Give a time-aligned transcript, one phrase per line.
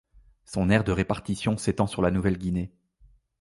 [0.45, 2.71] Son aire de répartition s'étend sur la Nouvelle-Guinée.